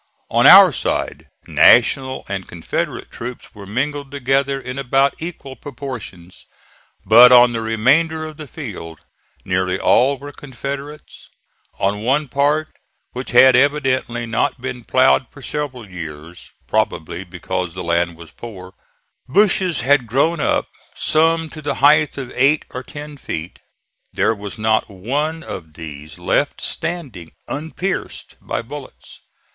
On 0.31 0.47
our 0.47 0.73
side 0.73 1.27
National 1.45 2.25
and 2.27 2.47
Confederate 2.47 3.11
troops 3.11 3.53
were 3.53 3.67
mingled 3.67 4.09
together 4.09 4.59
in 4.59 4.79
about 4.79 5.13
equal 5.19 5.55
proportions; 5.55 6.47
but 7.05 7.31
on 7.31 7.53
the 7.53 7.61
remainder 7.61 8.25
of 8.25 8.37
the 8.37 8.47
field 8.47 8.97
nearly 9.45 9.77
all 9.77 10.17
were 10.17 10.31
Confederates. 10.31 11.29
On 11.77 12.01
one 12.01 12.29
part, 12.29 12.69
which 13.11 13.29
had 13.29 13.55
evidently 13.55 14.25
not 14.25 14.59
been 14.59 14.83
ploughed 14.83 15.27
for 15.29 15.43
several 15.43 15.87
years, 15.87 16.49
probably 16.67 17.23
because 17.23 17.75
the 17.75 17.83
land 17.83 18.17
was 18.17 18.31
poor, 18.31 18.73
bushes 19.29 19.81
had 19.81 20.07
grown 20.07 20.39
up, 20.39 20.67
some 20.95 21.47
to 21.51 21.61
the 21.61 21.75
height 21.75 22.17
of 22.17 22.31
eight 22.33 22.65
or 22.71 22.81
ten 22.81 23.17
feet. 23.17 23.59
There 24.11 24.33
was 24.33 24.57
not 24.57 24.89
one 24.89 25.43
of 25.43 25.73
these 25.75 26.17
left 26.17 26.59
standing 26.59 27.33
unpierced 27.47 28.35
by 28.41 28.63
bullets. 28.63 29.19